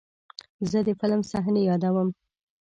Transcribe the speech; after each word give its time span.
زه 0.71 0.79
د 0.87 0.89
فلم 0.99 1.21
صحنې 1.31 1.61
یادوم. 1.69 2.09